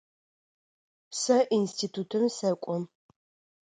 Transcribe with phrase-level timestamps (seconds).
[1.21, 2.75] Сэ институтым сэкӏо.